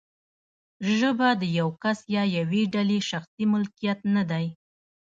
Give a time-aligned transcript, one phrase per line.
[0.97, 4.45] ژبه د یو کس یا یوې ډلې شخصي ملکیت نه دی.